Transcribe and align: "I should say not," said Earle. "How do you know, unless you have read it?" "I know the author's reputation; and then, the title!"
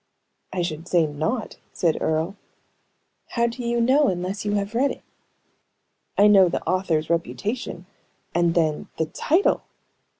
"I 0.51 0.63
should 0.63 0.87
say 0.87 1.05
not," 1.05 1.57
said 1.73 2.01
Earle. 2.01 2.35
"How 3.27 3.45
do 3.45 3.63
you 3.63 3.79
know, 3.79 4.07
unless 4.07 4.43
you 4.45 4.53
have 4.53 4.73
read 4.73 4.89
it?" 4.89 5.03
"I 6.17 6.25
know 6.25 6.49
the 6.49 6.67
author's 6.67 7.11
reputation; 7.11 7.85
and 8.33 8.55
then, 8.55 8.87
the 8.97 9.05
title!" 9.05 9.61